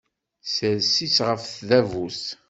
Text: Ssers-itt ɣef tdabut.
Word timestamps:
Ssers-itt 0.45 1.17
ɣef 1.27 1.41
tdabut. 1.47 2.21